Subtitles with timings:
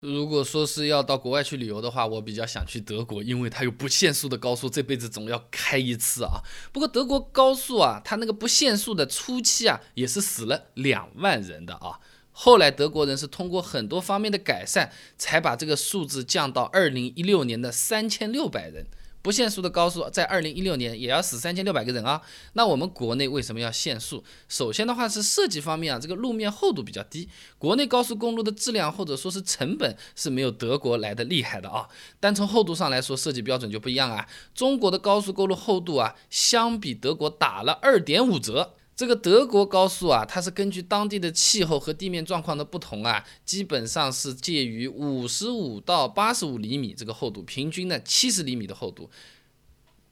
[0.00, 6.38] 如果说是要到国外去旅游的话，我比较想去德国，因为它有不限速的高速，这辈子总要开一次啊。
[6.72, 11.98] 不过德国高速啊，它那个不限速的初期啊，也是死了两万人的啊。
[12.30, 18.86] 后来德国人是通过很多方面的改善，才把这个数字降到二零一六年的三千六百人。
[19.20, 22.22] 不限速的高速在二零一六年也要死三千六百个人啊！
[22.52, 24.22] 那我们国内为什么要限速？
[24.48, 27.28] 首先的话是设计方面啊，这个路面厚度比较低，
[27.58, 31.88] 国内高速公路的质量或者说是成本是没有德国来的厉害的啊。
[32.20, 34.26] 单从厚度上来说，设计标准就不一样啊。
[34.54, 38.74] 中国的高速公路厚度啊，相比德国打了二点五折。
[38.98, 49.08] 这个德国高速啊，它是根据当地的气候和地面状况的不同啊，基本上是介于五十五到八十五厘米这个厚度，平均呢七十厘米的厚度。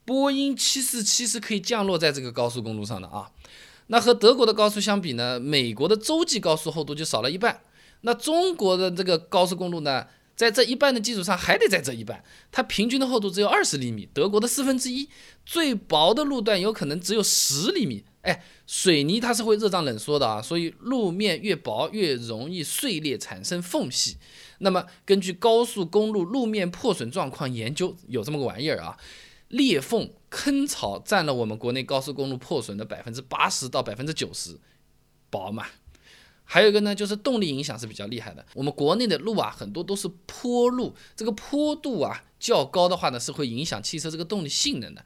[0.05, 3.33] 波音七四七是可以降落在这个高速公路上的啊。
[3.89, 7.63] 那和德国的高速相比呢，美国的洲际高速厚度就少了一半。
[8.03, 10.07] 那中国的这个高速公路呢，
[10.37, 15.09] 在这一半的基础上还得再这一半，它平均的厚度只有二十厘米，德国的四分之一，
[15.45, 18.05] 最薄的路段有可能只有十厘米。
[18.27, 24.17] 哎，水泥它是会热胀冷缩的啊，所以路面越薄越容易碎裂产生缝隙。
[24.59, 28.99] 那么根据高速公路路面破损状况研究，有这么个玩意儿啊，
[29.49, 34.59] 裂缝坑槽占了我们国内高速公路破损的百分之八十到百分之九十，
[35.31, 35.67] 薄嘛。
[36.49, 38.45] 还有一个呢，就是动力影响是比较厉害的。
[38.55, 45.05] 我们国内的路啊，很多都是坡路，这个坡度啊较高的话呢，是会影响汽车这个动力性能的。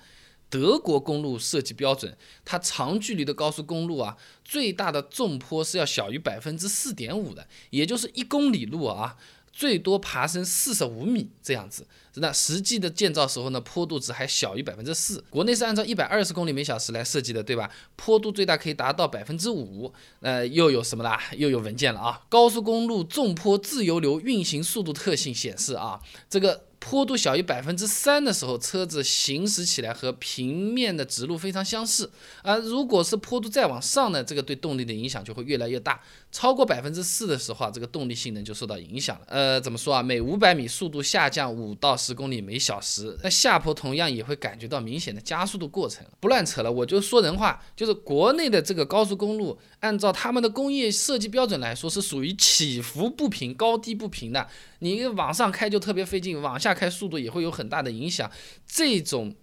[0.51, 9.17] 德国公路设计标准，它长距离的高速公路啊，最大的纵坡是要小于百分之四点五的，也就是一公里路啊，
[9.53, 11.87] 最多爬升四十五米这样子。
[12.15, 15.25] 那实际的建造时候呢，坡度值还小于百分之四。
[15.31, 17.70] 国内是按照一百二十公里每小时来设计的，对吧？
[17.95, 19.95] 坡度最大可以达到百分之五。
[20.20, 21.23] 呃，又有什么啦？
[21.37, 22.23] 又有文件了啊！
[22.29, 26.64] 高速公路纵坡自由流运行速度特性显示啊，这个。
[26.81, 32.11] 坡度小于百分之三的时候，车子行驶起来和平面的直路非常相似。
[32.42, 36.01] 而如果是坡度再往上呢，这个对动力的影响就会越来越大。
[36.33, 39.27] 超过百分之四的时候啊，这个动力性能就受到影响了。
[39.29, 40.02] 呃，怎么说啊？
[40.02, 46.07] 每五百米速度下降五到十公里每小时，那下坡同样也会感觉到明显的加速的过程。
[46.18, 54.48] 不乱扯了，我就说人话，就是国内的这个高速公路，按照他们的工业设计标准来说，是属于起伏不平、高低不平的。
[54.79, 56.70] 你往上开就特别费劲，往下。
[56.75, 58.31] 开速度也会有很大的影响，
[58.67, 59.35] 这种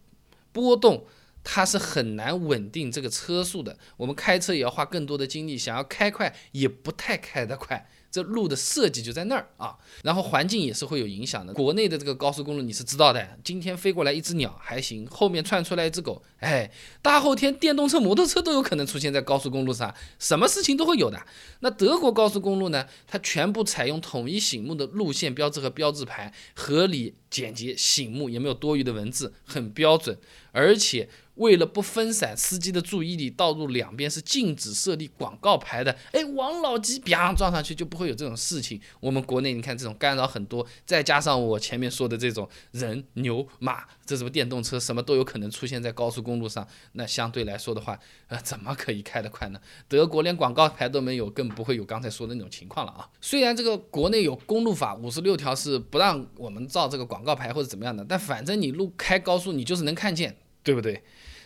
[0.52, 1.06] 波动
[1.44, 3.78] 它是很难稳定这个车速的。
[3.98, 7.90] 我们开车也要花更多的精力，想要开快也不太开得快。
[8.18, 11.54] 这路的设计就在那儿啊，然后环境也是会有影响的。
[11.54, 16.72] 国内的这个高速公路你是知道的，今天飞过来一只鸟还行，后面窜出来一只狗，哎，
[17.04, 21.22] 大后天电动车、摩托车都有可能出现在高速公路上，什么事情都会有的。
[21.60, 22.88] 那德国高速公路呢？
[23.06, 30.18] 它全部采用统一醒目的路线标志和标志牌，合理、简洁、醒目，也没有多余的文字，很标准，
[30.52, 31.08] 而且。
[31.38, 35.96] 为了不分散司机的注意力，道路两边是禁止设立广告牌的。
[36.12, 38.80] 哎，王老吉啪撞上去就不会有这种事情。
[39.00, 46.68] 我们国内你看这种干扰很多，再加上我前面说的这种人牛马，这什么电动车什么都有可能出现在高速公路上。
[46.94, 49.60] 那相对来说的话，呃，怎么可以开得快呢？
[49.88, 53.08] 德国连广告牌都没有，更不会有刚才说的那种情况了啊。
[53.22, 60.36] 虽然这个国内有公路法五十六条是不让我们造这个广告牌或者怎么样的，但反正你路开高速，你就是能看见，
[60.68, 61.02] 对不对？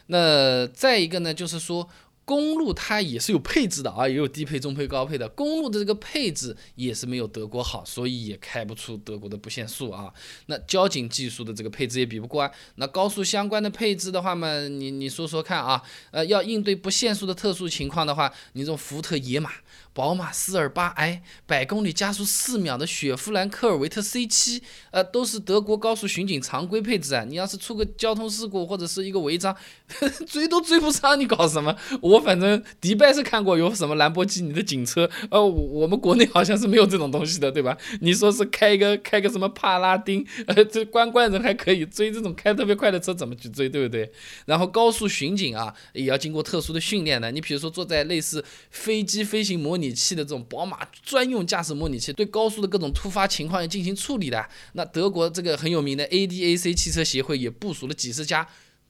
[0.08, 1.88] 那再一个呢，就是说
[2.26, 5.30] 公路它也是有配置的啊，也有低配、中配、高配的。
[5.30, 10.12] 公路的这个配置也是没有德国好，所以也开不出德国的不限速啊。
[10.48, 12.52] 那交警技术的这个配置也比不过啊。
[12.78, 19.52] 那高速相关的配置的话嘛，你你说说看啊，呃，要应对不限速的特殊情况的话，你这种福特野马。
[19.94, 27.26] 宝马四二八 i 百公里加速四秒的雪佛兰科尔维特 C 七，呃，都是德国高速巡警常规配置啊。
[27.28, 29.54] 你要是出个交通事故或者是一个违章，
[30.26, 31.76] 追都追不上，你搞什么？
[32.02, 37.78] 我反正迪拜是看过有什么兰博基尼的警车，呃，我们国内好像是没有这种东西的，对吧？
[38.00, 44.10] 你说是开一个开个什么帕拉丁，呃，这关关人还可以追这种开特别快的车，怎么去追，对不对？
[44.46, 47.30] 然后高速巡警啊，也要经过特殊的训练的。
[47.30, 49.81] 你比如说坐在类似飞机飞行模拟。
[49.82, 54.48] 模拟器的这种宝马专用驾驶模拟器，对高速的各种突发情况要进行处理的。
[54.74, 58.48] 那德国这个很有名的 ADAC 汽车协会也部署了几十架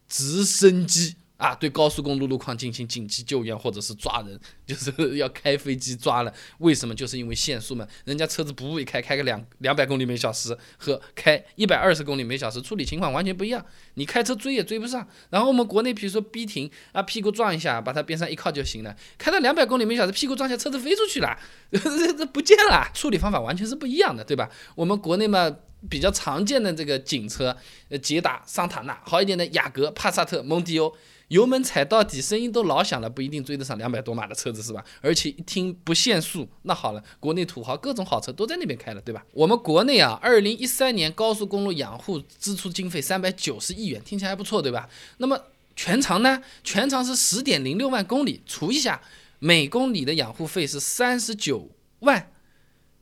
[0.10, 6.32] 直升机啊，对高速公路路况进行紧急救援或者是抓人，就是 要开飞机抓了。
[6.60, 6.94] 为什么？
[6.94, 7.88] 就是因为限速嘛。
[8.06, 13.66] 人家车子不会开，开个两两百公里每小时和开一百二十公里每小时处理情况完全不一样。
[13.96, 15.08] 你开车追也追不上。
[15.32, 18.96] 然后我们国内比如说逼停啊，屁股撞一下，把它边上一靠就行了。
[19.18, 21.36] 开到两百公里每小时，屁股撞下，车子飞出去了，
[21.72, 22.88] 这这不见了。
[22.94, 24.48] 处理方法完全是不一样的，对吧？
[24.76, 25.58] 我们国内嘛。
[25.90, 27.58] 比较常见的这个警车，
[27.90, 30.96] 呃，捷达、桑塔纳，好一点的雅阁、帕萨特、蒙迪欧，
[31.32, 34.84] 油门踩到底，声音都老响了，不一定追得上两百多码的车子，是吧？
[35.00, 39.26] 而且一听不限速，那好了，国内土豪各种好车都在那边开了，对吧？
[39.32, 44.90] 我们国内啊，二零一三年高速公路养护支出经费三百九十亿元，听起来还不错，对吧？
[45.20, 45.42] 那么
[45.74, 46.44] 全长呢？
[46.66, 49.02] 全长是十点零六万公里，除一下，
[49.40, 51.70] 每公里的养护费是三十九
[52.00, 52.30] 万，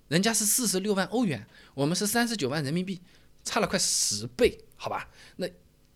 [0.07, 1.47] 人家是四十六万欧元。
[1.73, 3.01] 我们是三十九万人民币，
[3.43, 5.09] 差了快十倍，好吧？
[5.37, 5.47] 那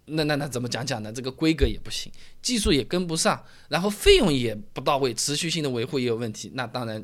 [0.06, 1.12] 那那那怎么讲讲呢？
[1.12, 2.12] 这个规格也不行，
[2.42, 6.52] 技术也跟不上，然后费用也不到位，持续性的维护也有问题。
[6.54, 7.04] 那当然，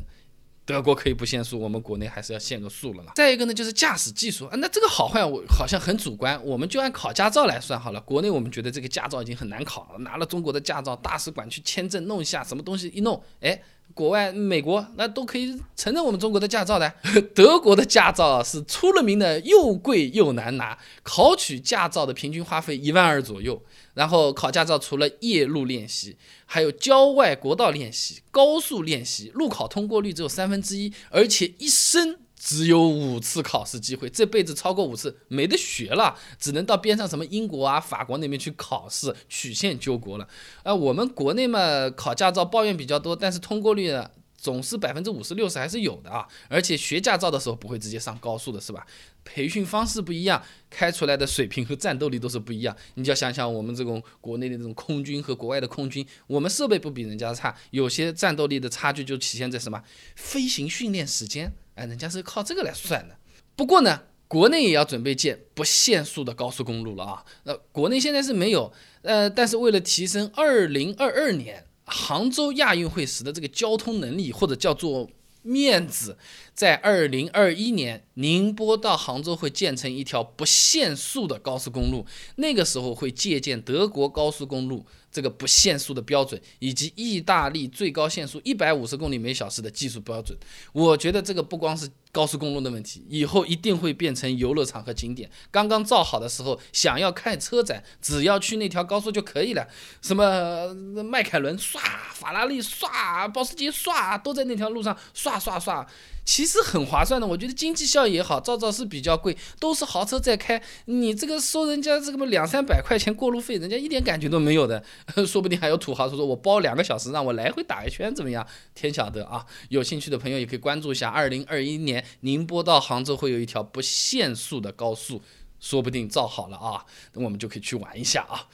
[0.69, 3.11] 德国可以不限速，我们国内还是要限个速了啦。
[3.15, 7.99] 再一个呢，就是驾驶技术啊，那这个好坏我好像很主观，我们就按考驾照来算好了。
[8.01, 13.59] 国内我们觉得这个驾照已经很难考了，拿了中国的驾照，大使馆去签证弄一下，什么东西一弄，哎。
[13.95, 16.93] 国外美国那都可以承认我们中国的驾照的，
[17.33, 23.59] 德国的驾照是出了名的又贵又难拿，考取驾照的平均花费一万二左右。
[23.99, 26.15] 然后考驾照除了夜路练习，
[26.45, 32.17] 还有郊外国道练习、高速练习，路考通过率只有三分之一，而且一生。
[32.41, 40.25] 只有五次考试机会，这辈子超过五次没得学了，只能到边上什么英国啊、法国那边去考试，曲线救国了。
[40.63, 44.09] 啊，我们国内嘛，考驾照抱怨比较多，但是通过率呢，
[44.41, 46.27] 总是百分之五十六十还是有的啊。
[46.47, 48.85] 而且学驾照的时候不会直接上高速的，是吧？
[49.23, 52.75] 培训方式不一样，开出来的水平和战斗力都是不一样。
[52.95, 59.83] 你就要想想我们这种国内的这种空军和国外的空军，我们设备不比人家差，有些战斗力的差距就体现在什么？
[60.15, 61.53] 飞行训练时间。
[61.75, 63.17] 哎，人家是靠这个来算的。
[63.55, 67.25] 不过呢，国内也要准备建不限速的高速公路了啊。
[67.43, 75.09] 那国内现在是没有，呃，但是为了提升二零二二年杭州亚运会时的这个交通能力，或者叫做
[75.41, 76.17] 面子，
[76.59, 84.85] 在二零二一年宁波到杭州会建成一条不限速的高速公路，那个时候会借鉴德国高速公路。
[85.11, 90.37] 这个不限速的标准，以及意大利最高限速一百五十公里每小时的技术标准，
[90.71, 95.27] 我觉得这个不光是高速公路的问题，以后一定会变成游乐场和景点。
[95.49, 99.67] 刚刚造好的时候，想要看车展，只要去那条高速就可以了。
[100.03, 100.71] 什么
[101.03, 101.81] 迈凯伦刷，
[102.13, 105.87] 法拉利刷，保时捷刷，都在那条路上刷刷刷。
[106.29, 114.83] 其实很划算的，我觉得经济效益也好，造造是比较贵，都是豪车在开，你这个收人家这个两三百块钱过路费，人家一点感觉都没有的，
[115.25, 118.45] 说不定还有土豪说说我包两个小时让我来回打一圈怎么样？
[118.75, 119.43] 天晓得啊！
[119.69, 125.23] 有兴趣的朋友也可以关注一下，二零二一年宁波到杭州会有一条不限速的高速，
[125.59, 128.45] 说不定造好了啊，那我们就可以去玩一下啊。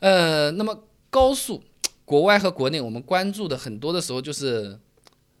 [0.00, 1.64] 呃，那么高速，
[2.04, 4.78] 国外和国内我们关注的很多的时候就是。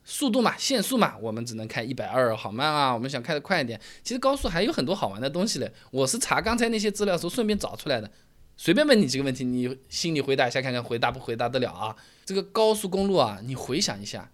[0.04, 2.92] 速度嘛，限速嘛，我们只能开一百二，好慢啊！
[2.92, 3.80] 我们想开得快一点。
[4.02, 5.72] 其实高速还有很多好玩的东西嘞。
[5.90, 8.10] 我是查刚才那些资料时候顺便找出来的。
[8.56, 11.96] 随便问你几个问题，你心里回答一下看看，回答不回答得了啊？
[12.24, 14.30] 这个高速公路啊，你回想一下，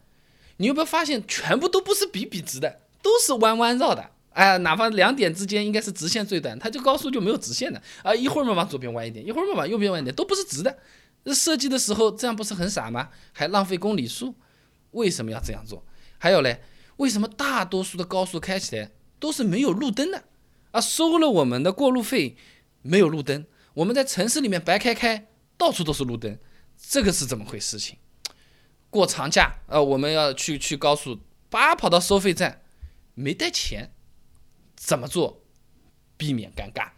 [0.56, 4.11] 你有没有发现全部都不是笔笔直的，都是弯弯绕的？
[4.32, 8.14] 哎，哪怕两点之间应该是直线最短，它这高速就没有直线的啊！
[8.14, 10.76] 一会儿嘛往左边弯一点，一会儿嘛往右边弯一点，都不是直的。
[11.32, 13.08] 设计的时候这样不是很傻吗？
[13.32, 14.34] 还浪费公里数。
[14.92, 15.84] 为什么要这样做？
[16.19, 16.62] 还有嘞，
[16.96, 20.25] 为什么大多数的高速开起来都是没有路灯的？
[20.72, 22.36] 啊，收了我们的过路费，
[22.82, 26.38] 没有路灯，我们在城市里面白开开，到处都是路灯，
[26.76, 27.79] 这个是怎么回事？
[27.79, 27.98] 情
[28.88, 32.62] 过长假，呃，我们要去去高速，叭跑到收费站，
[33.15, 33.93] 没带钱，
[34.76, 35.44] 怎么做？
[36.17, 36.90] 避免尴尬。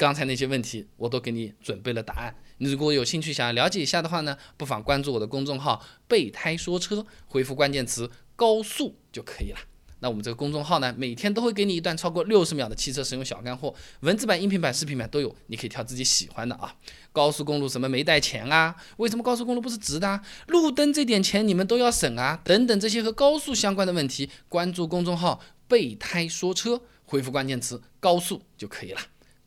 [0.00, 2.34] 刚才那些问题我都给你准备了答案。
[2.56, 9.58] 你如果有兴趣想要了解一下的话呢，不妨关注我的公众号“备胎说车”，回复关键词“高速”就可以了。
[9.98, 16.74] 那我们这个公众号呢，每天都会给你一段超过六十秒的汽车使用小干货，文字版、音频版、视频版都有，你可以挑自己喜欢的啊。
[17.12, 18.74] 高速公路什么没带钱啊？
[18.96, 20.22] 为什么高速公路不是直的？
[20.46, 22.40] 路灯这点钱你们都要省啊？
[22.42, 29.00] 等等这些和高速相关的问题，关注公众号“备胎说车”，回复关键词“高速”就可以了。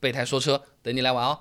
[0.04, 1.40] 备胎说车，等你来玩哦。